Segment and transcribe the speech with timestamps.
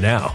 [0.00, 0.34] now.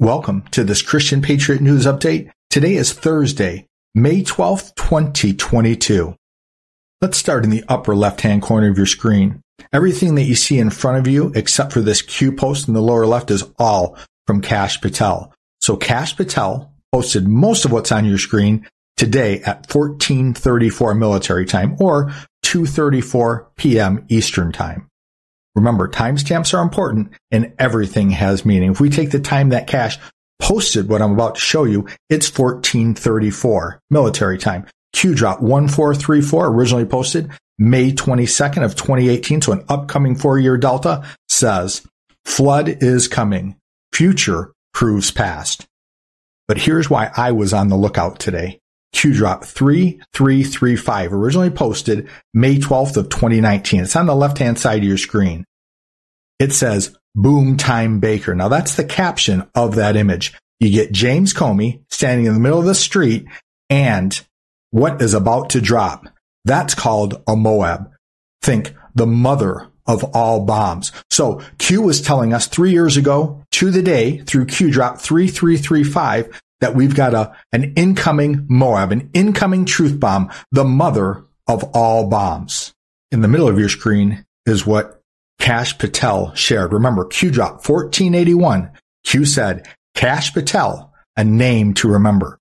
[0.00, 2.30] Welcome to this Christian Patriot News Update.
[2.48, 6.16] Today is Thursday, May 12th, 2022.
[7.02, 9.42] Let's start in the upper left-hand corner of your screen.
[9.74, 12.80] Everything that you see in front of you, except for this Q post in the
[12.80, 15.34] lower left, is all from Kash Patel.
[15.60, 18.66] So Kash Patel posted most of what's on your screen
[18.96, 22.10] today at 1434 military time or
[22.44, 24.06] 234 p.m.
[24.08, 24.89] Eastern time.
[25.60, 28.72] Remember, timestamps are important and everything has meaning.
[28.72, 29.98] If we take the time that Kash
[30.40, 34.66] posted what I'm about to show you, it's 1434 military time.
[34.94, 39.42] Q drop 1434 originally posted May 22nd of 2018.
[39.42, 41.86] So an upcoming four year delta says
[42.24, 43.56] flood is coming.
[43.92, 45.66] Future proves past.
[46.48, 48.60] But here's why I was on the lookout today.
[48.92, 53.82] Q drop 3335 originally posted May 12th of 2019.
[53.82, 55.44] It's on the left hand side of your screen.
[56.40, 58.34] It says boom time baker.
[58.34, 60.34] Now that's the caption of that image.
[60.58, 63.26] You get James Comey standing in the middle of the street
[63.68, 64.20] and
[64.70, 66.08] what is about to drop.
[66.44, 67.92] That's called a Moab.
[68.42, 70.92] Think the mother of all bombs.
[71.10, 76.40] So Q was telling us three years ago to the day through Q drop 3335
[76.60, 82.08] that we've got a, an incoming Moab, an incoming truth bomb, the mother of all
[82.08, 82.72] bombs.
[83.10, 84.99] In the middle of your screen is what
[85.40, 86.72] Kash Patel shared.
[86.72, 88.70] Remember, Q drop 1481.
[89.04, 92.38] Q said, Kash Patel, a name to remember.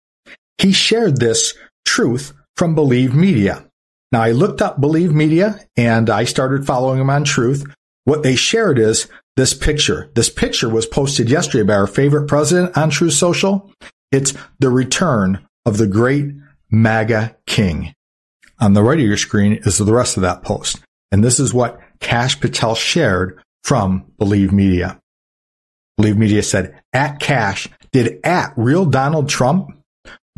[0.58, 1.56] He shared this
[1.86, 3.66] truth from Believe Media.
[4.12, 7.64] Now I looked up Believe Media and I started following them on truth.
[8.04, 10.12] What they shared is this picture.
[10.16, 13.72] This picture was posted yesterday by our favorite president on Truth Social.
[14.12, 16.34] It's the return of the great
[16.72, 17.94] MAGA king.
[18.60, 20.80] On the right of your screen is the rest of that post.
[21.12, 25.00] And this is what Kash Patel shared from Believe Media.
[25.98, 29.72] Believe Media said, at Kash, did at real Donald Trump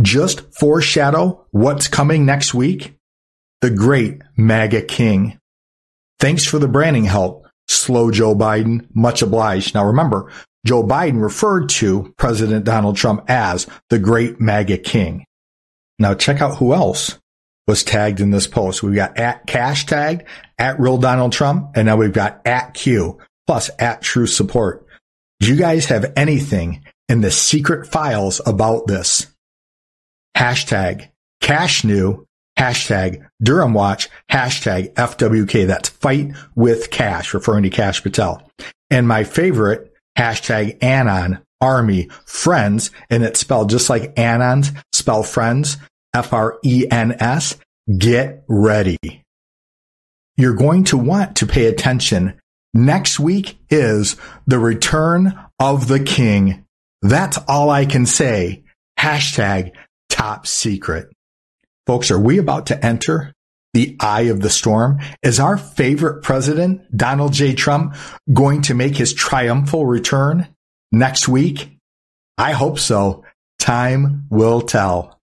[0.02, 2.96] just foreshadow what's coming next week?
[3.62, 5.40] The great MAGA king.
[6.20, 7.48] Thanks for the branding help.
[7.68, 8.88] Slow Joe Biden.
[8.94, 9.76] Much obliged.
[9.76, 10.32] Now remember,
[10.66, 15.26] Joe Biden referred to President Donald Trump as the great MAGA king.
[16.00, 17.20] Now check out who else
[17.68, 18.82] was tagged in this post.
[18.82, 20.24] We've got at Cash tagged,
[20.62, 23.18] at real Donald Trump, and now we've got at Q
[23.48, 24.86] plus at true support.
[25.40, 29.26] Do you guys have anything in the secret files about this?
[30.38, 31.10] Hashtag
[31.42, 32.28] cash new
[32.58, 35.66] hashtag Durham Watch, hashtag FWK.
[35.66, 38.48] That's fight with Kash referring to Kash Patel.
[38.92, 45.78] And my favorite, hashtag Anon Army Friends, and it's spelled just like Anons spell friends,
[46.14, 47.58] F R E N S.
[47.98, 49.21] Get ready.
[50.42, 52.34] You're going to want to pay attention.
[52.74, 54.16] Next week is
[54.48, 56.66] the return of the king.
[57.04, 58.64] That's all I can say.
[59.00, 59.74] Hashtag
[60.10, 61.12] top secret.
[61.86, 63.34] Folks, are we about to enter
[63.76, 65.00] the eye of the storm?
[65.22, 67.54] Is our favorite president, Donald J.
[67.54, 67.96] Trump,
[68.34, 70.48] going to make his triumphal return
[70.92, 71.70] next week?
[72.40, 73.26] I hope so.
[73.60, 75.20] Time will tell.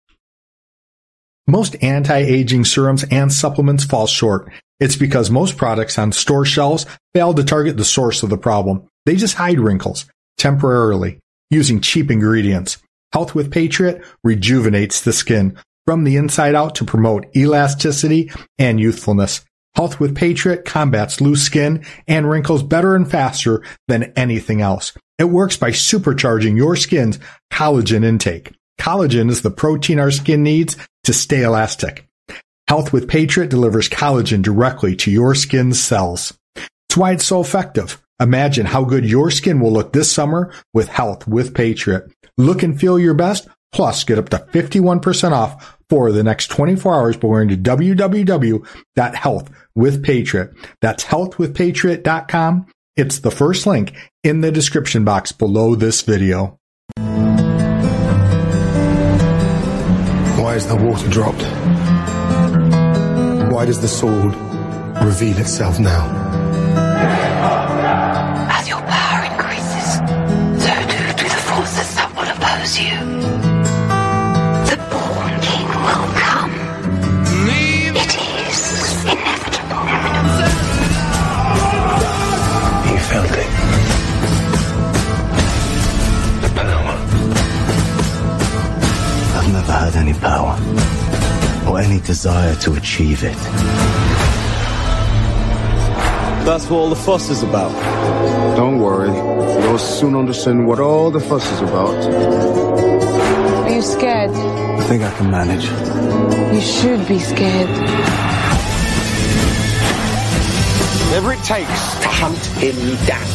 [1.49, 4.53] Most anti-aging serums and supplements fall short.
[4.81, 8.89] It's because most products on store shelves fail to target the source of the problem.
[9.07, 11.19] They just hide wrinkles temporarily
[11.50, 12.79] using cheap ingredients.
[13.12, 19.45] Health with Patriot rejuvenates the skin from the inside out to promote elasticity and youthfulness.
[19.75, 24.93] Health with Patriot combats loose skin and wrinkles better and faster than anything else.
[25.19, 27.19] It works by supercharging your skin's
[27.52, 28.52] collagen intake.
[28.79, 32.08] Collagen is the protein our skin needs to stay elastic.
[32.69, 36.39] Health with Patriot delivers collagen directly to your skin's cells.
[36.55, 37.99] It's why it's so effective.
[38.21, 42.13] Imagine how good your skin will look this summer with Health with Patriot.
[42.37, 46.95] Look and feel your best, plus get up to 51% off for the next 24
[46.95, 50.55] hours by going to www.healthwithpatriot.
[50.83, 52.67] That's healthwithpatriot.com.
[52.97, 56.59] It's the first link in the description box below this video.
[60.37, 61.41] Why is the water dropped?
[63.59, 64.37] why does the sword
[65.05, 66.05] reveal itself now?
[68.57, 69.95] As your power increases,
[70.62, 72.95] so do, do the forces that will oppose you.
[74.71, 76.55] The born king will come.
[77.99, 78.15] It
[78.47, 78.62] is
[79.11, 79.87] inevitable.
[82.87, 83.50] He felt it.
[86.43, 86.97] The power.
[89.37, 90.88] I've never had any power
[92.08, 93.37] desire to achieve it.
[96.44, 97.73] That's what all the fuss is about.
[98.56, 99.14] Don't worry.
[99.62, 101.94] You'll soon understand what all the fuss is about.
[103.64, 104.30] Are you scared?
[104.30, 105.66] I think I can manage.
[106.54, 107.68] You should be scared.
[111.06, 113.28] Whatever it takes to hunt him down.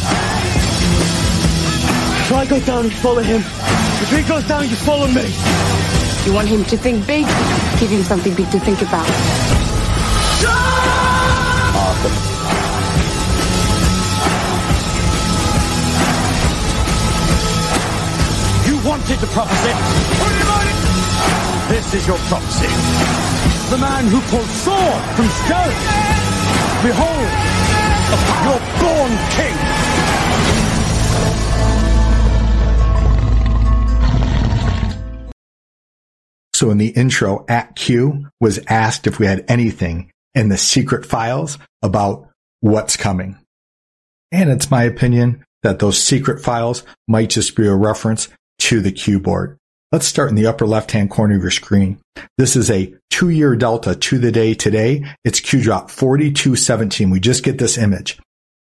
[2.24, 3.40] If I go down, you follow him.
[3.40, 5.73] If he goes down, you follow me.
[6.24, 7.26] You want him to think big?
[7.78, 9.06] Give him something big to think about.
[11.76, 12.12] Arthur.
[18.70, 19.72] You wanted the prophecy.
[21.68, 22.72] This is your prophecy.
[23.68, 25.76] The man who pulled sword from stone.
[26.80, 27.28] Behold,
[28.48, 29.93] your born king.
[36.64, 41.04] So in the intro, at Q was asked if we had anything in the secret
[41.04, 42.30] files about
[42.60, 43.36] what's coming.
[44.32, 48.28] And it's my opinion that those secret files might just be a reference
[48.60, 49.58] to the Q board.
[49.92, 51.98] Let's start in the upper left hand corner of your screen.
[52.38, 55.04] This is a two year delta to the day today.
[55.22, 57.10] It's Q drop 4217.
[57.10, 58.18] We just get this image.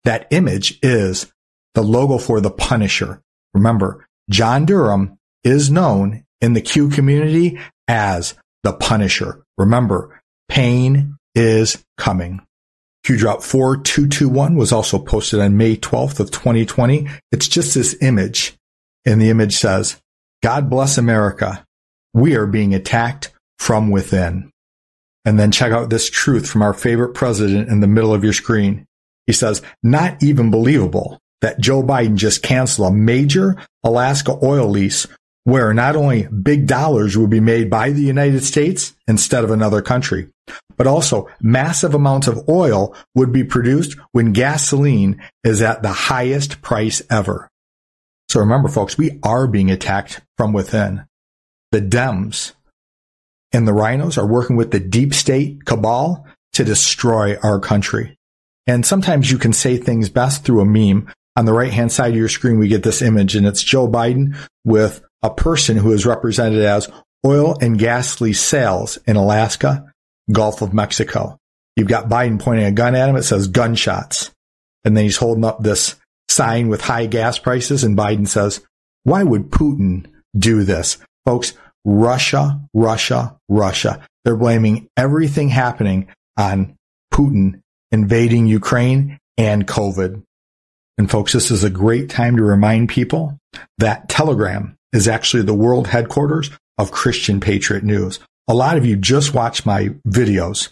[0.04, 1.30] That image is
[1.74, 3.20] the logo for the Punisher.
[3.52, 7.58] Remember, John Durham is known in the Q community
[7.90, 9.42] as the Punisher.
[9.58, 12.40] Remember, pain is coming.
[13.02, 17.08] Q drop 4221 was also posted on May 12th of 2020.
[17.32, 18.54] It's just this image
[19.04, 20.00] and the image says,
[20.40, 21.64] God bless America.
[22.14, 24.52] We are being attacked from within.
[25.24, 28.32] And then check out this truth from our favorite president in the middle of your
[28.32, 28.86] screen.
[29.26, 35.08] He says, not even believable that Joe Biden just canceled a major Alaska oil lease
[35.50, 39.82] where not only big dollars would be made by the United States instead of another
[39.82, 40.28] country,
[40.76, 46.62] but also massive amounts of oil would be produced when gasoline is at the highest
[46.62, 47.48] price ever.
[48.28, 51.04] So remember, folks, we are being attacked from within.
[51.72, 52.52] The Dems
[53.52, 58.16] and the rhinos are working with the deep state cabal to destroy our country.
[58.68, 61.12] And sometimes you can say things best through a meme.
[61.34, 63.88] On the right hand side of your screen, we get this image and it's Joe
[63.88, 66.88] Biden with a person who is represented as
[67.24, 69.92] oil and gas lease sales in Alaska,
[70.32, 71.38] Gulf of Mexico.
[71.76, 73.16] You've got Biden pointing a gun at him.
[73.16, 74.30] It says gunshots.
[74.84, 75.96] And then he's holding up this
[76.28, 77.84] sign with high gas prices.
[77.84, 78.60] And Biden says,
[79.04, 80.98] why would Putin do this?
[81.24, 81.52] Folks,
[81.84, 84.06] Russia, Russia, Russia.
[84.24, 86.76] They're blaming everything happening on
[87.12, 87.60] Putin
[87.90, 90.22] invading Ukraine and COVID.
[90.98, 93.38] And folks, this is a great time to remind people
[93.78, 98.18] that Telegram is actually the world headquarters of Christian Patriot News.
[98.48, 100.70] A lot of you just watch my videos.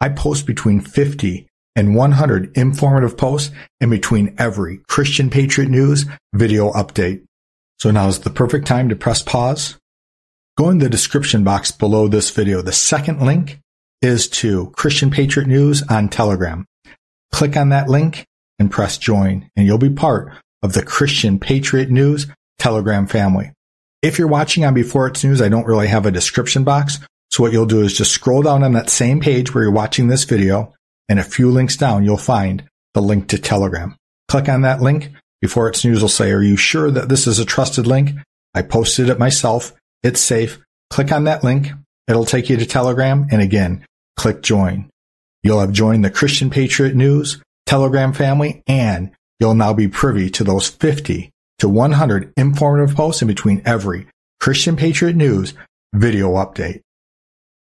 [0.00, 6.72] I post between 50 and 100 informative posts in between every Christian Patriot News video
[6.72, 7.24] update.
[7.78, 9.78] So now is the perfect time to press pause.
[10.56, 12.62] Go in the description box below this video.
[12.62, 13.60] The second link
[14.02, 16.66] is to Christian Patriot News on Telegram.
[17.32, 18.26] Click on that link
[18.58, 22.26] and press join and you'll be part of the Christian Patriot News
[22.60, 23.50] Telegram family.
[24.02, 26.98] If you're watching on Before It's News, I don't really have a description box.
[27.30, 30.08] So what you'll do is just scroll down on that same page where you're watching
[30.08, 30.74] this video
[31.08, 32.64] and a few links down, you'll find
[32.94, 33.96] the link to Telegram.
[34.28, 35.10] Click on that link.
[35.40, 38.10] Before It's News will say, are you sure that this is a trusted link?
[38.54, 39.72] I posted it myself.
[40.02, 40.60] It's safe.
[40.90, 41.68] Click on that link.
[42.08, 43.26] It'll take you to Telegram.
[43.30, 43.84] And again,
[44.16, 44.90] click join.
[45.42, 50.44] You'll have joined the Christian Patriot News Telegram family and you'll now be privy to
[50.44, 54.06] those 50 to 100 informative posts in between every
[54.40, 55.54] Christian Patriot News
[55.94, 56.80] video update.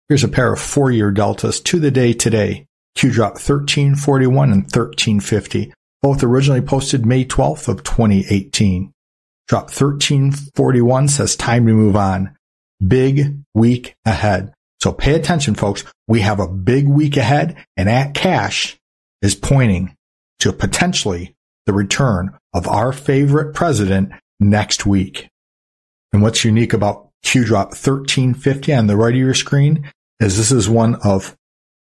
[0.08, 2.66] Here's a pair of four year deltas to the day today.
[2.96, 8.92] Q drop 1341 and 1350, both originally posted May 12th of 2018.
[9.48, 12.36] Drop 1341 says time to move on.
[12.86, 14.54] Big week ahead.
[14.82, 15.84] So pay attention, folks.
[16.08, 18.78] We have a big week ahead and at Kash
[19.22, 19.96] is pointing
[20.40, 21.36] to potentially
[21.70, 25.30] the return of our favorite president next week.
[26.12, 29.88] And what's unique about Q drop 1350 on the right of your screen
[30.20, 31.38] is this is one of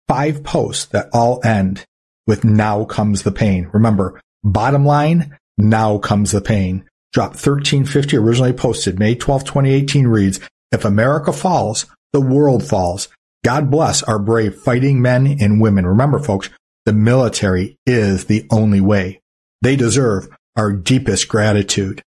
[0.09, 1.85] five posts that all end
[2.27, 3.69] with now comes the pain.
[3.71, 6.83] Remember, bottom line, now comes the pain.
[7.13, 10.41] Drop 1350 originally posted May 12, 2018 reads,
[10.73, 13.07] if America falls, the world falls.
[13.45, 15.87] God bless our brave fighting men and women.
[15.87, 16.49] Remember, folks,
[16.83, 19.20] the military is the only way.
[19.61, 22.01] They deserve our deepest gratitude.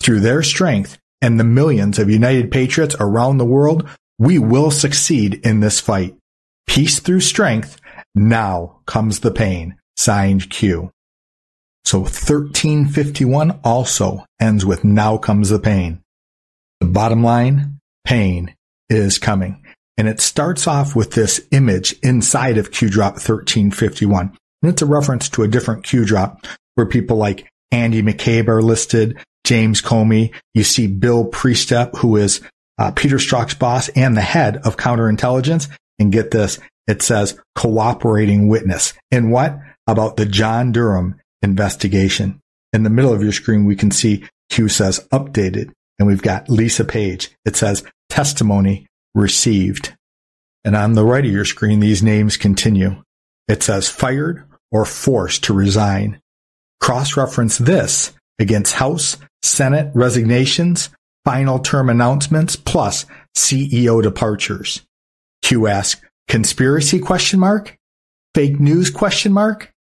[0.00, 3.88] Through their strength and the millions of united patriots around the world,
[4.18, 6.16] we will succeed in this fight.
[6.66, 7.80] Peace through strength.
[8.14, 9.76] Now comes the pain.
[9.96, 10.90] Signed Q.
[11.84, 16.02] So 1351 also ends with now comes the pain.
[16.80, 18.54] The bottom line, pain
[18.88, 19.64] is coming.
[19.96, 24.36] And it starts off with this image inside of Q drop 1351.
[24.62, 26.46] And it's a reference to a different Q drop
[26.78, 30.32] where people like Andy McCabe are listed, James Comey.
[30.54, 32.40] You see Bill Priestap, who is
[32.78, 35.68] uh, Peter Strzok's boss and the head of counterintelligence.
[35.98, 38.94] And get this, it says cooperating witness.
[39.10, 39.58] And what?
[39.88, 42.40] About the John Durham investigation.
[42.72, 46.48] In the middle of your screen, we can see Q says updated and we've got
[46.48, 47.30] Lisa Page.
[47.44, 49.96] It says testimony received.
[50.64, 53.02] And on the right of your screen, these names continue.
[53.48, 56.20] It says fired or forced to resign.
[56.80, 60.90] Cross-reference this against House, Senate resignations,
[61.24, 63.06] final term announcements, plus
[63.36, 64.82] CEO departures.
[65.42, 67.76] Q asks, conspiracy question mark?
[68.34, 69.72] Fake news question mark?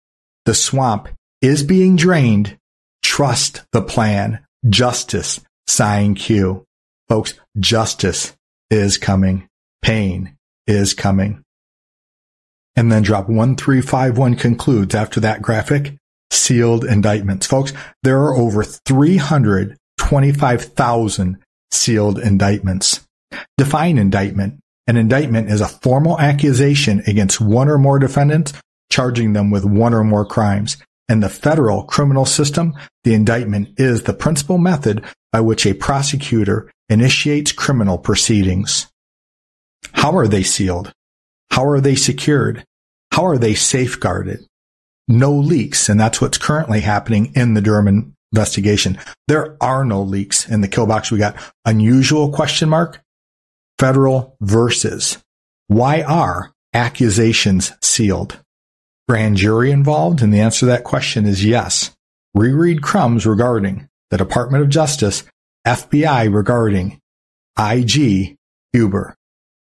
[0.45, 1.09] The swamp
[1.41, 2.57] is being drained.
[3.03, 4.39] Trust the plan.
[4.69, 5.41] Justice.
[5.67, 6.65] Sign Q.
[7.09, 8.35] Folks, justice
[8.69, 9.47] is coming.
[9.81, 11.43] Pain is coming.
[12.75, 15.97] And then drop 1351 concludes after that graphic
[16.31, 17.47] sealed indictments.
[17.47, 21.37] Folks, there are over 325,000
[21.71, 23.01] sealed indictments.
[23.57, 24.59] Define indictment.
[24.87, 28.53] An indictment is a formal accusation against one or more defendants,
[28.89, 30.77] charging them with one or more crimes.
[31.09, 36.71] In the federal criminal system, the indictment is the principal method by which a prosecutor
[36.89, 38.87] initiates criminal proceedings.
[39.93, 40.91] How are they sealed?
[41.51, 42.63] How are they secured?
[43.11, 44.45] How are they safeguarded?
[45.07, 48.99] No leaks, and that's what's currently happening in the Durham investigation.
[49.27, 51.11] There are no leaks in the kill box.
[51.11, 53.01] We got unusual question mark,
[53.79, 55.17] federal versus.
[55.67, 58.39] Why are accusations sealed?
[59.07, 60.21] grand jury involved?
[60.21, 61.95] And the answer to that question is yes.
[62.33, 65.23] Reread crumbs regarding the Department of Justice,
[65.65, 66.99] FBI regarding
[67.57, 68.35] IG
[68.73, 69.15] Huber.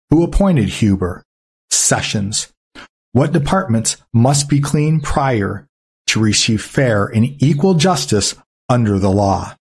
[0.10, 1.23] Who appointed Huber?
[1.69, 2.51] Sessions.
[3.13, 5.67] What departments must be clean prior
[6.08, 8.36] to receive fair and equal justice
[8.69, 9.54] under the law?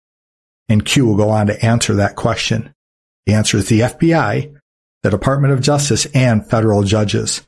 [0.68, 2.72] And Q will go on to answer that question.
[3.26, 4.54] The answer is the FBI,
[5.02, 7.42] the Department of Justice, and federal judges.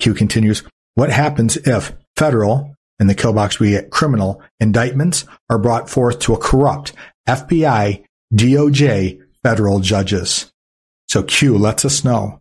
[0.00, 0.64] Q continues,
[0.96, 6.18] what happens if federal, in the kill box we get criminal, indictments are brought forth
[6.20, 6.92] to a corrupt
[7.28, 10.52] FBI, DOJ, federal judges?
[11.08, 12.40] So Q lets us know.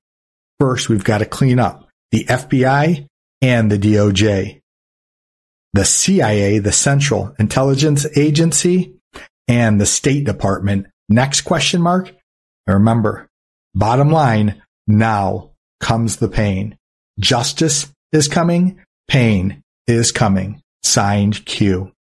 [0.60, 1.83] First, we've got to clean up
[2.14, 3.08] the FBI
[3.42, 4.62] and the DOJ.
[5.74, 8.94] The CIA, the Central Intelligence Agency,
[9.48, 10.86] and the State Department.
[11.10, 12.14] Next question mark.
[12.68, 13.28] remember,
[13.74, 16.78] bottom line, now comes the pain.
[17.20, 18.80] Justice is coming.
[19.08, 20.62] Pain is coming.
[20.84, 21.94] Signed Q.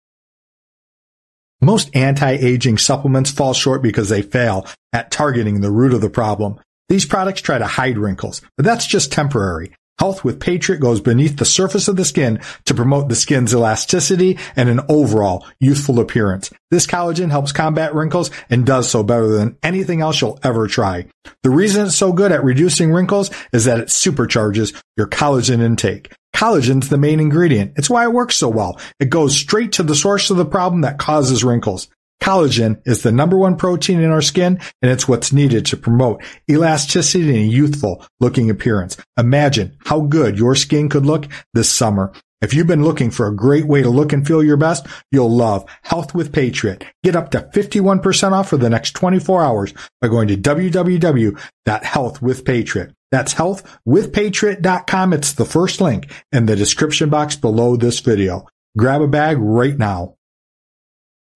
[1.61, 6.59] Most anti-aging supplements fall short because they fail at targeting the root of the problem.
[6.89, 9.71] These products try to hide wrinkles, but that's just temporary.
[10.01, 14.39] Health with Patriot goes beneath the surface of the skin to promote the skin's elasticity
[14.55, 16.49] and an overall youthful appearance.
[16.71, 21.05] This collagen helps combat wrinkles and does so better than anything else you'll ever try.
[21.43, 26.11] The reason it's so good at reducing wrinkles is that it supercharges your collagen intake.
[26.35, 27.73] Collagen's the main ingredient.
[27.75, 28.79] It's why it works so well.
[28.99, 31.89] It goes straight to the source of the problem that causes wrinkles.
[32.21, 36.23] Collagen is the number one protein in our skin, and it's what's needed to promote
[36.49, 38.97] elasticity and a youthful looking appearance.
[39.17, 42.13] Imagine how good your skin could look this summer.
[42.41, 45.29] If you've been looking for a great way to look and feel your best, you'll
[45.29, 46.85] love Health with Patriot.
[47.03, 52.93] Get up to 51% off for the next 24 hours by going to www.healthwithpatriot.
[53.11, 55.13] That's healthwithpatriot.com.
[55.13, 58.47] It's the first link in the description box below this video.
[58.77, 60.15] Grab a bag right now.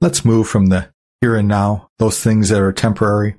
[0.06, 0.90] Let's move from the
[1.20, 3.38] here and now, those things that are temporary,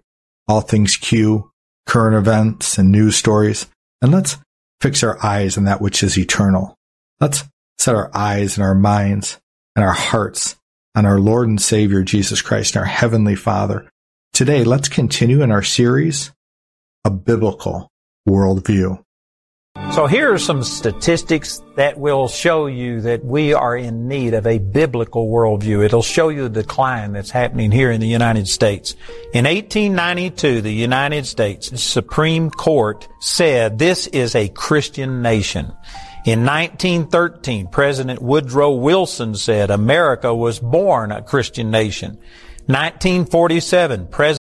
[0.48, 1.52] all things Q,
[1.86, 3.68] current events and news stories,
[4.02, 4.36] and let's
[4.80, 6.74] fix our eyes on that which is eternal.
[7.20, 7.44] Let's
[7.78, 9.38] set our eyes and our minds
[9.76, 10.56] and our hearts
[10.96, 13.88] on our Lord and Savior Jesus Christ and our Heavenly Father.
[14.32, 16.32] Today, let's continue in our series,
[17.04, 17.92] A Biblical
[18.28, 19.04] Worldview.
[19.96, 24.46] So here are some statistics that will show you that we are in need of
[24.46, 25.82] a biblical worldview.
[25.82, 28.94] It'll show you the decline that's happening here in the United States.
[29.32, 35.72] In 1892, the United States Supreme Court said this is a Christian nation.
[36.26, 42.18] In 1913, President Woodrow Wilson said America was born a Christian nation.
[42.66, 44.42] 1947, President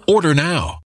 [0.07, 0.80] Order now.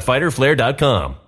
[0.00, 1.27] www.fighterflare.com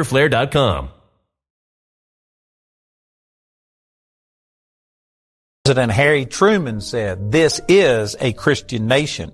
[0.03, 0.89] fighterflare.com.
[5.65, 9.31] President Harry Truman said, This is a Christian nation.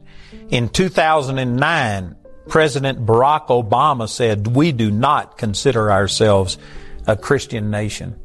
[0.49, 2.15] In 2009,
[2.47, 6.57] President Barack Obama said, We do not consider ourselves
[7.07, 8.19] a Christian nation.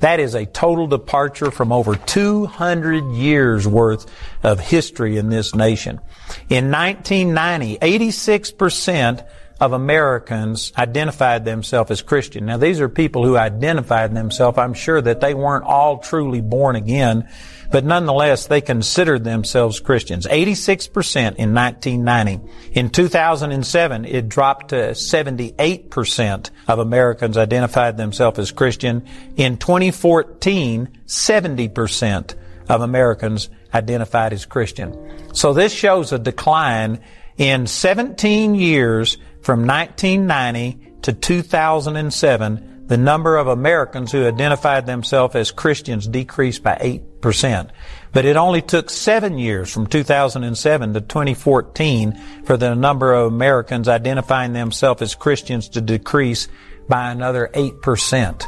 [0.00, 4.10] That is a total departure from over 200 years worth
[4.42, 6.00] of history in this nation.
[6.48, 9.28] In 1990, 86%
[9.62, 12.46] of Americans identified themselves as Christian.
[12.46, 14.58] Now these are people who identified themselves.
[14.58, 17.28] I'm sure that they weren't all truly born again,
[17.70, 20.26] but nonetheless they considered themselves Christians.
[20.26, 22.40] 86% in 1990.
[22.72, 29.06] In 2007, it dropped to 78% of Americans identified themselves as Christian.
[29.36, 32.34] In 2014, 70%
[32.68, 35.30] of Americans identified as Christian.
[35.34, 36.98] So this shows a decline
[37.38, 45.50] in 17 years from 1990 to 2007, the number of Americans who identified themselves as
[45.50, 47.70] Christians decreased by 8%.
[48.12, 53.88] But it only took seven years from 2007 to 2014 for the number of Americans
[53.88, 56.48] identifying themselves as Christians to decrease
[56.88, 58.44] by another 8%.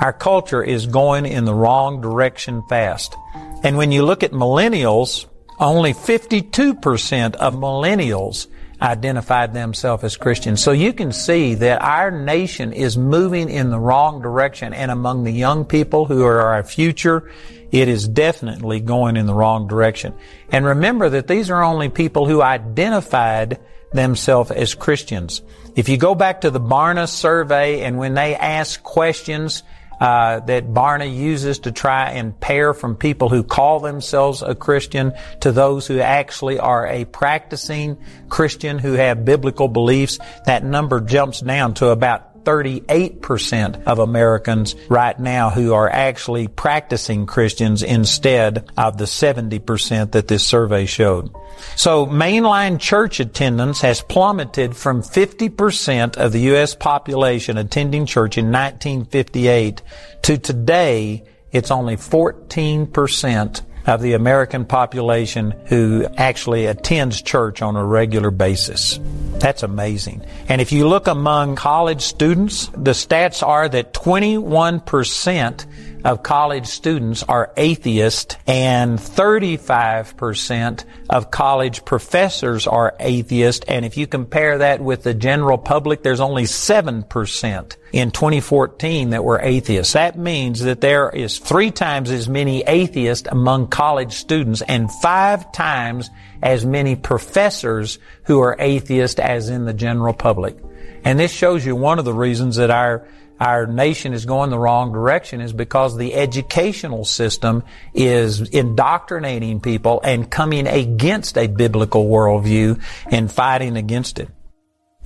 [0.00, 3.16] Our culture is going in the wrong direction fast.
[3.64, 5.26] And when you look at millennials,
[5.58, 8.46] only 52% of millennials
[8.80, 10.62] identified themselves as Christians.
[10.62, 14.72] So you can see that our nation is moving in the wrong direction.
[14.72, 17.30] And among the young people who are our future,
[17.72, 20.14] it is definitely going in the wrong direction.
[20.50, 23.58] And remember that these are only people who identified
[23.92, 25.42] themselves as Christians.
[25.74, 29.62] If you go back to the Barna survey and when they ask questions
[30.00, 35.12] uh, that Barna uses to try and pair from people who call themselves a Christian
[35.40, 41.40] to those who actually are a practicing Christian who have biblical beliefs, that number jumps
[41.40, 48.96] down to about 38% of Americans right now who are actually practicing Christians instead of
[48.96, 51.30] the 70% that this survey showed.
[51.76, 56.74] So mainline church attendance has plummeted from 50% of the U.S.
[56.74, 59.82] population attending church in 1958
[60.22, 67.84] to today it's only 14% of the American population who actually attends church on a
[67.84, 69.00] regular basis.
[69.38, 70.24] That's amazing.
[70.48, 75.66] And if you look among college students, the stats are that 21%
[76.04, 83.64] of college students are atheist and 35% of college professors are atheist.
[83.68, 89.24] And if you compare that with the general public, there's only 7% in 2014 that
[89.24, 89.94] were atheists.
[89.94, 95.50] That means that there is three times as many atheists among college students and five
[95.52, 96.10] times
[96.42, 100.56] as many professors who are atheists as in the general public.
[101.04, 103.06] And this shows you one of the reasons that our
[103.40, 107.62] our nation is going the wrong direction is because the educational system
[107.94, 114.28] is indoctrinating people and coming against a biblical worldview and fighting against it.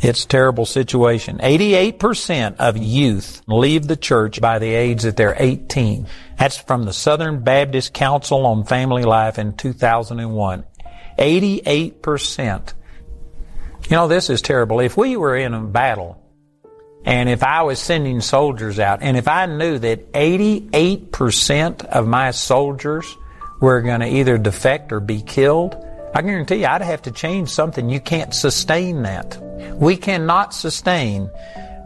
[0.00, 1.38] It's a terrible situation.
[1.38, 6.08] 88% of youth leave the church by the age that they're 18.
[6.38, 10.64] That's from the Southern Baptist Council on Family Life in 2001.
[11.18, 12.72] 88%.
[13.84, 14.80] You know, this is terrible.
[14.80, 16.21] If we were in a battle
[17.04, 22.30] and if I was sending soldiers out, and if I knew that 88% of my
[22.30, 23.16] soldiers
[23.60, 25.76] were going to either defect or be killed,
[26.14, 27.88] I guarantee you I'd have to change something.
[27.88, 29.38] You can't sustain that.
[29.76, 31.30] We cannot sustain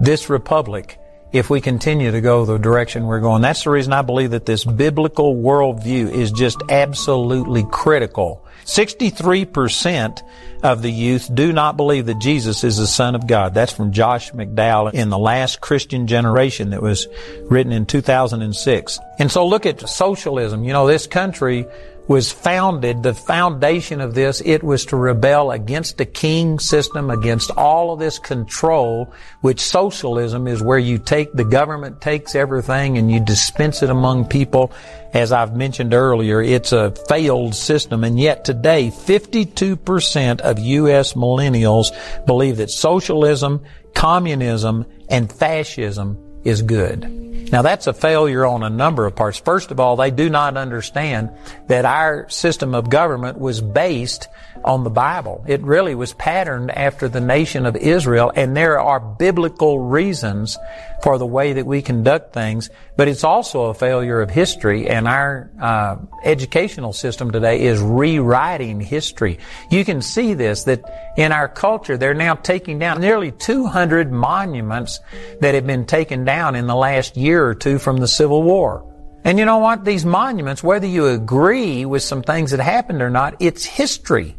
[0.00, 0.98] this republic
[1.32, 3.42] if we continue to go the direction we're going.
[3.42, 10.22] That's the reason I believe that this biblical worldview is just absolutely critical 63%
[10.64, 13.54] of the youth do not believe that Jesus is the Son of God.
[13.54, 17.06] That's from Josh McDowell in the last Christian generation that was
[17.42, 18.98] written in 2006.
[19.20, 20.64] And so look at socialism.
[20.64, 21.64] You know, this country
[22.08, 27.50] was founded, the foundation of this, it was to rebel against the king system, against
[27.52, 33.10] all of this control, which socialism is where you take, the government takes everything and
[33.10, 34.72] you dispense it among people.
[35.12, 41.14] As I've mentioned earlier, it's a failed system and yet today 52% of U.S.
[41.14, 41.86] millennials
[42.26, 43.64] believe that socialism,
[43.94, 47.50] communism, and fascism is good.
[47.52, 49.38] Now that's a failure on a number of parts.
[49.38, 51.30] First of all, they do not understand
[51.68, 54.28] that our system of government was based
[54.66, 55.44] on the Bible.
[55.46, 60.58] It really was patterned after the nation of Israel, and there are biblical reasons
[61.02, 65.06] for the way that we conduct things, but it's also a failure of history, and
[65.06, 69.38] our uh, educational system today is rewriting history.
[69.70, 74.98] You can see this, that in our culture, they're now taking down nearly 200 monuments
[75.40, 78.84] that have been taken down in the last year or two from the Civil War.
[79.24, 79.84] And you know what?
[79.84, 84.36] These monuments, whether you agree with some things that happened or not, it's history.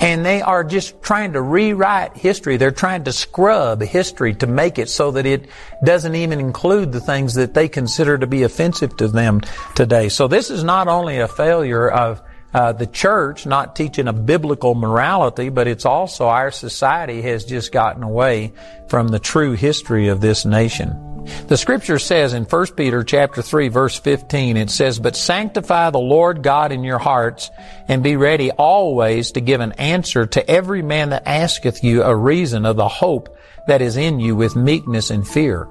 [0.00, 2.56] And they are just trying to rewrite history.
[2.56, 5.46] They're trying to scrub history to make it so that it
[5.84, 9.42] doesn't even include the things that they consider to be offensive to them
[9.74, 10.08] today.
[10.08, 14.74] So this is not only a failure of uh, the church not teaching a biblical
[14.74, 18.52] morality, but it's also our society has just gotten away
[18.88, 21.09] from the true history of this nation.
[21.46, 25.98] The scripture says in 1 Peter chapter 3 verse 15, it says, But sanctify the
[25.98, 27.50] Lord God in your hearts,
[27.88, 32.14] and be ready always to give an answer to every man that asketh you a
[32.14, 35.68] reason of the hope that is in you with meekness and fear.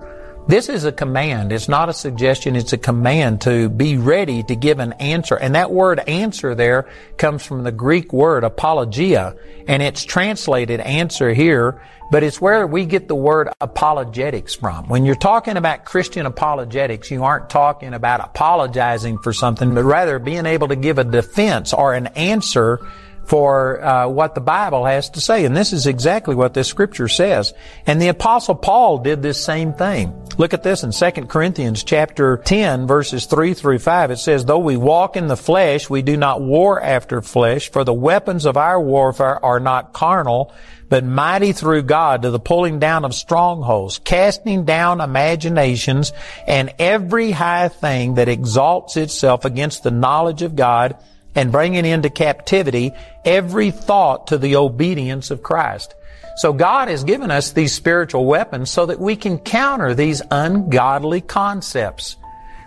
[0.50, 1.52] This is a command.
[1.52, 2.56] It's not a suggestion.
[2.56, 5.36] It's a command to be ready to give an answer.
[5.36, 9.36] And that word answer there comes from the Greek word apologia.
[9.68, 14.90] And it's translated answer here, but it's where we get the word apologetics from.
[14.90, 20.18] When you're talking about Christian apologetics, you aren't talking about apologizing for something, but rather
[20.18, 22.80] being able to give a defense or an answer
[23.30, 25.46] for uh, what the Bible has to say.
[25.46, 27.54] And this is exactly what this scripture says.
[27.86, 30.20] And the apostle Paul did this same thing.
[30.40, 34.10] Look at this in 2 Corinthians chapter 10 verses 3 through 5.
[34.10, 37.84] It says, Though we walk in the flesh, we do not war after flesh, for
[37.84, 40.52] the weapons of our warfare are not carnal,
[40.90, 46.14] but mighty through God to the pulling down of strongholds, casting down imaginations
[46.48, 50.98] and every high thing that exalts itself against the knowledge of God,
[51.40, 52.92] and bringing into captivity
[53.24, 55.96] every thought to the obedience of Christ.
[56.36, 61.22] So God has given us these spiritual weapons so that we can counter these ungodly
[61.22, 62.18] concepts.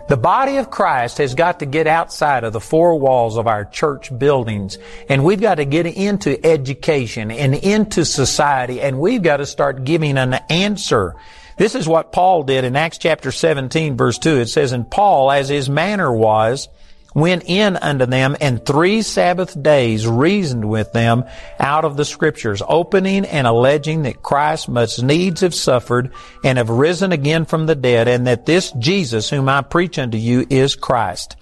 [0.07, 3.63] The body of Christ has got to get outside of the four walls of our
[3.63, 9.37] church buildings and we've got to get into education and into society and we've got
[9.37, 11.13] to start giving an answer.
[11.57, 14.37] This is what Paul did in Acts chapter 17 verse 2.
[14.37, 16.69] It says, And Paul, as his manner was,
[17.13, 21.25] went in unto them and three Sabbath days reasoned with them
[21.59, 26.11] out of the scriptures, opening and alleging that Christ must needs have suffered
[26.43, 30.17] and have risen again from the dead, and that this Jesus whom I preach unto
[30.17, 31.35] you is Christ.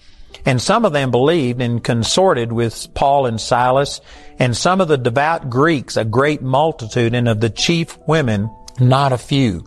[0.46, 4.02] And some of them believed and consorted with Paul and Silas,
[4.40, 9.14] and some of the devout Greeks, a great multitude, and of the chief women, not
[9.14, 9.66] a few.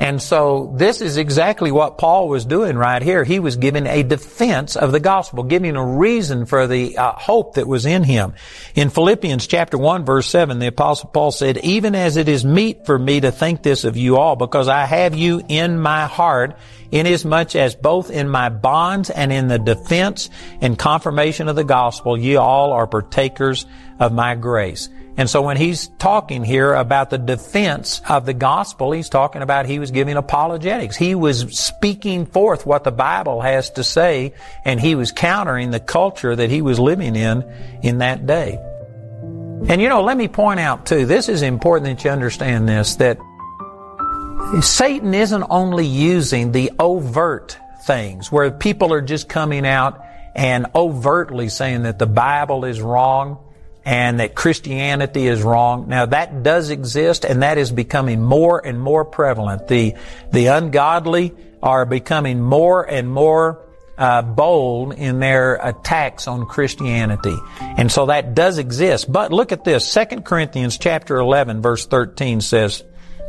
[0.00, 3.22] And so this is exactly what Paul was doing right here.
[3.24, 7.54] He was giving a defense of the gospel, giving a reason for the uh, hope
[7.54, 8.34] that was in him.
[8.74, 12.84] In Philippians chapter 1 verse 7, the apostle Paul said, even as it is meet
[12.84, 16.56] for me to think this of you all, because I have you in my heart,
[16.90, 22.18] inasmuch as both in my bonds and in the defense and confirmation of the gospel,
[22.18, 23.66] ye all are partakers
[24.02, 24.88] of my grace.
[25.16, 29.66] And so when he's talking here about the defense of the gospel, he's talking about
[29.66, 30.96] he was giving apologetics.
[30.96, 34.32] He was speaking forth what the Bible has to say,
[34.64, 37.44] and he was countering the culture that he was living in
[37.82, 38.58] in that day.
[39.68, 42.96] And you know, let me point out too, this is important that you understand this,
[42.96, 43.18] that
[44.62, 50.02] Satan isn't only using the overt things where people are just coming out
[50.34, 53.38] and overtly saying that the Bible is wrong
[53.84, 55.88] and that Christianity is wrong.
[55.88, 59.68] Now that does exist and that is becoming more and more prevalent.
[59.68, 59.94] The,
[60.30, 63.62] the ungodly are becoming more and more
[63.98, 67.36] uh, bold in their attacks on Christianity.
[67.60, 69.10] And so that does exist.
[69.10, 69.92] But look at this.
[69.92, 72.84] 2 Corinthians chapter 11 verse 13 says,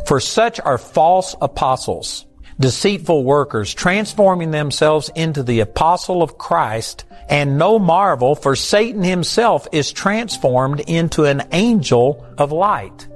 [0.08, 2.26] For such are false apostles,
[2.60, 9.68] deceitful workers, transforming themselves into the apostle of Christ, and no marvel, for Satan himself
[9.72, 13.08] is transformed into an angel of light.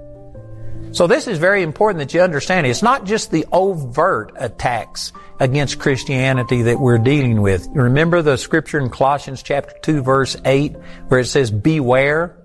[0.91, 2.65] So this is very important that you understand.
[2.65, 7.67] It's not just the overt attacks against Christianity that we're dealing with.
[7.73, 10.75] Remember the scripture in Colossians chapter 2 verse 8
[11.09, 12.36] where it says, beware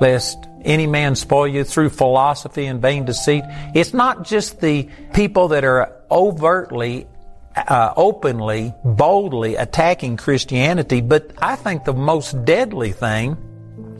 [0.00, 3.44] lest any man spoil you through philosophy and vain deceit.
[3.74, 7.06] It's not just the people that are overtly
[7.56, 13.36] uh, openly, boldly attacking Christianity, but I think the most deadly thing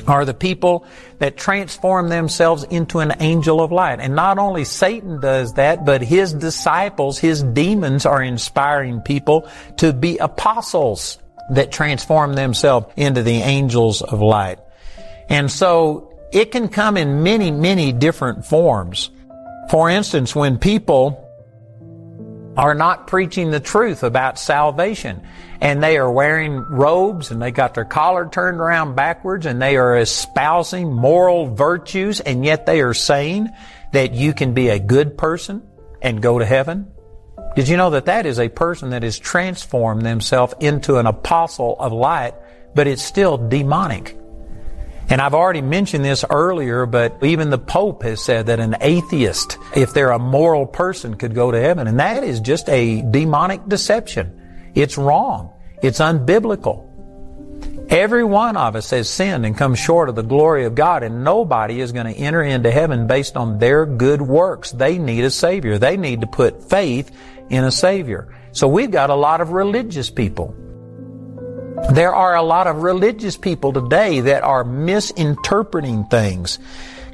[0.06, 0.86] are the people
[1.18, 4.00] that transform themselves into an angel of light.
[4.00, 9.92] And not only Satan does that, but his disciples, his demons are inspiring people to
[9.92, 11.18] be apostles
[11.50, 14.58] that transform themselves into the angels of light.
[15.30, 19.10] And so it can come in many, many different forms.
[19.70, 21.26] For instance, when people
[22.56, 25.22] are not preaching the truth about salvation.
[25.62, 29.76] And they are wearing robes and they got their collar turned around backwards and they
[29.76, 33.48] are espousing moral virtues and yet they are saying
[33.92, 35.62] that you can be a good person
[36.02, 36.90] and go to heaven.
[37.56, 41.76] Did you know that that is a person that has transformed themselves into an apostle
[41.78, 42.34] of light,
[42.74, 44.19] but it's still demonic?
[45.10, 49.58] And I've already mentioned this earlier, but even the Pope has said that an atheist,
[49.74, 51.88] if they're a moral person, could go to heaven.
[51.88, 54.70] And that is just a demonic deception.
[54.76, 55.52] It's wrong.
[55.82, 56.86] It's unbiblical.
[57.90, 61.24] Every one of us has sinned and come short of the glory of God, and
[61.24, 64.70] nobody is going to enter into heaven based on their good works.
[64.70, 65.76] They need a Savior.
[65.76, 67.10] They need to put faith
[67.48, 68.32] in a Savior.
[68.52, 70.54] So we've got a lot of religious people
[71.88, 76.58] there are a lot of religious people today that are misinterpreting things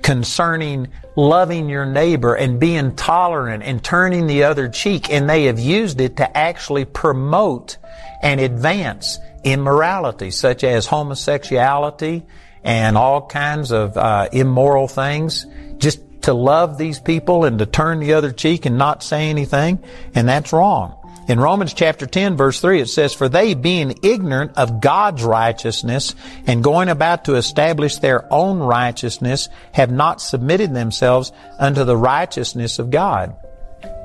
[0.03, 5.59] concerning loving your neighbor and being tolerant and turning the other cheek, and they have
[5.59, 7.79] used it to actually promote
[8.23, 12.25] and advance immorality, such as homosexuality
[12.63, 15.47] and all kinds of uh, immoral things,
[15.79, 19.79] just to love these people and to turn the other cheek and not say anything,
[20.15, 20.97] and that's wrong.
[21.29, 26.15] In Romans chapter 10 verse 3 it says, For they being ignorant of God's righteousness
[26.47, 32.79] and going about to establish their own righteousness have not submitted themselves unto the righteousness
[32.79, 33.35] of God.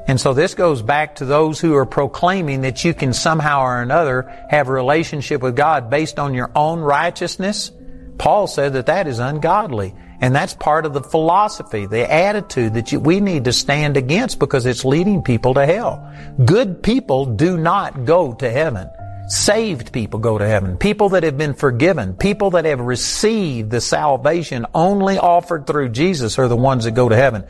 [0.07, 3.81] And so this goes back to those who are proclaiming that you can somehow or
[3.81, 7.71] another have a relationship with God based on your own righteousness.
[8.17, 9.93] Paul said that that is ungodly.
[10.21, 14.37] And that's part of the philosophy, the attitude that you, we need to stand against
[14.37, 16.13] because it's leading people to hell.
[16.45, 18.87] Good people do not go to heaven.
[19.27, 20.77] Saved people go to heaven.
[20.77, 22.13] People that have been forgiven.
[22.13, 27.09] People that have received the salvation only offered through Jesus are the ones that go
[27.09, 27.45] to heaven.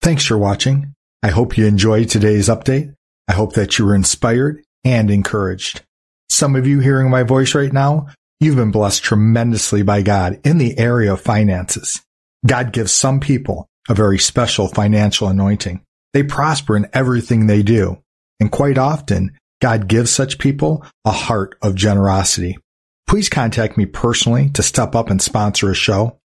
[0.00, 0.94] Thanks for watching.
[1.22, 2.94] I hope you enjoyed today's update.
[3.28, 5.82] I hope that you were inspired and encouraged.
[6.30, 8.08] Some of you hearing my voice right now,
[8.44, 12.02] you've been blessed tremendously by God in the area of finances.
[12.46, 15.82] God gives some people a very special financial anointing.
[16.12, 18.02] They prosper in everything they do.
[18.38, 22.58] And quite often, God gives such people a heart of generosity.
[23.06, 26.18] Please contact me personally to step up and sponsor a show.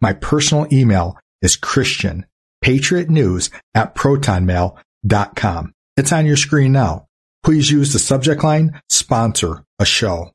[0.00, 2.26] My personal email is Christian
[2.60, 5.72] Patriot News at protonmail.com.
[5.96, 7.06] It's on your screen now.
[7.42, 10.32] Please use the subject line sponsor a show.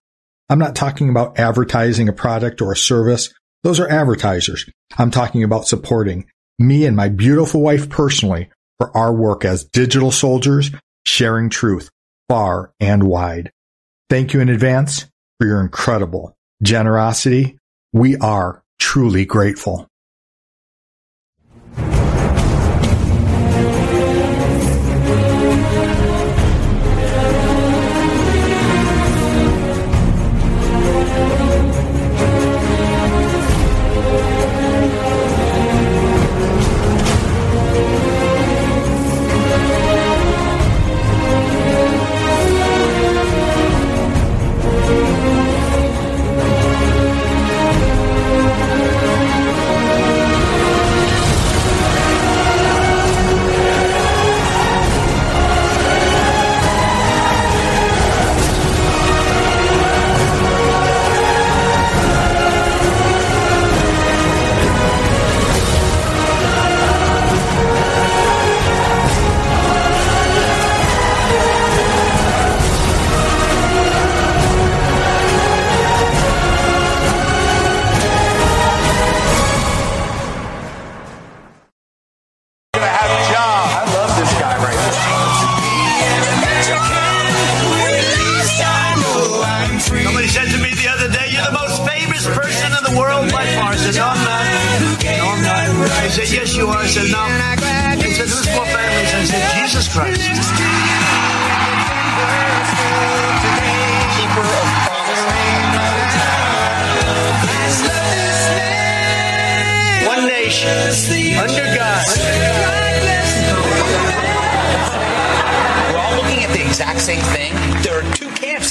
[0.49, 3.33] I'm not talking about advertising a product or a service.
[3.63, 4.65] Those are advertisers.
[4.97, 6.25] I'm talking about supporting
[6.57, 10.71] me and my beautiful wife personally for our work as digital soldiers,
[11.05, 11.89] sharing truth
[12.29, 13.51] far and wide.
[14.09, 15.05] Thank you in advance
[15.39, 17.57] for your incredible generosity.
[17.93, 19.87] We are truly grateful.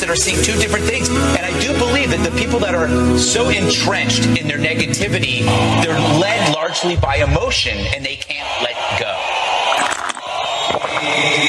[0.06, 1.10] That are seeing two different things.
[1.10, 2.86] And I do believe that the people that are
[3.18, 5.42] so entrenched in their negativity,
[5.82, 9.10] they're led largely by emotion and they can't let go.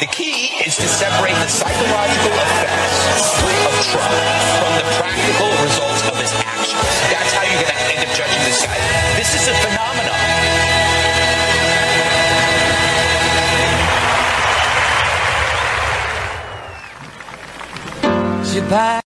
[0.01, 2.97] The key is to separate the psychological effects
[3.62, 4.18] of Trump
[4.58, 6.89] from the practical results of his actions.
[7.14, 8.74] That's how you're going to end up judging this guy.
[9.22, 9.77] This is a phenomenon.
[18.58, 19.07] you back.